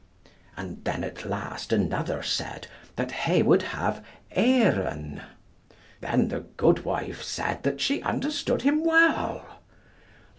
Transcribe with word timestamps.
And 0.57 0.83
then 0.83 1.03
at 1.03 1.29
last 1.29 1.71
another 1.71 2.23
said, 2.23 2.65
that 2.95 3.11
he 3.11 3.43
would 3.43 3.61
have 3.61 4.03
"eyren"; 4.35 5.21
then 5.99 6.29
the 6.29 6.39
goodwife 6.39 7.21
said 7.21 7.61
that 7.61 7.79
she 7.79 8.01
understood 8.01 8.63
him 8.63 8.83
well. 8.83 9.61